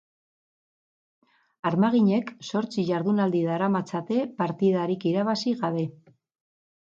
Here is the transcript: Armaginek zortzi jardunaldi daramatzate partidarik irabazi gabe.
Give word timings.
Armaginek 1.69 2.31
zortzi 2.47 2.85
jardunaldi 2.87 3.41
daramatzate 3.49 4.17
partidarik 4.41 5.05
irabazi 5.11 5.53
gabe. 5.63 5.85